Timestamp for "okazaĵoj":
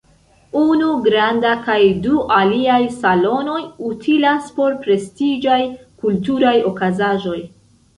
6.77-7.43